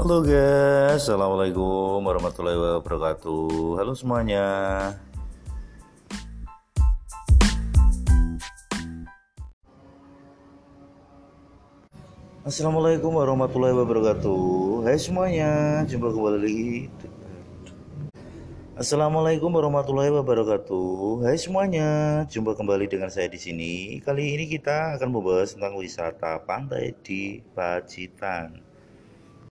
Halo 0.00 0.24
guys, 0.24 1.04
Assalamualaikum 1.04 2.00
warahmatullahi 2.00 2.56
wabarakatuh. 2.56 3.76
Halo 3.76 3.92
semuanya. 3.92 4.48
Assalamualaikum 12.48 13.12
warahmatullahi 13.12 13.76
wabarakatuh. 13.76 14.88
Hai 14.88 14.96
semuanya, 14.96 15.84
jumpa 15.84 16.16
kembali 16.16 16.38
lagi. 16.48 16.88
Assalamualaikum 18.80 19.52
warahmatullahi 19.52 20.16
wabarakatuh. 20.16 21.28
Hai 21.28 21.36
semuanya, 21.36 22.24
jumpa 22.24 22.56
kembali 22.56 22.88
dengan 22.88 23.12
saya 23.12 23.28
di 23.28 23.36
sini. 23.36 24.00
Kali 24.00 24.32
ini 24.32 24.48
kita 24.48 24.96
akan 24.96 25.12
membahas 25.12 25.52
tentang 25.52 25.76
wisata 25.76 26.40
pantai 26.48 26.96
di 27.04 27.44
Pacitan. 27.52 28.69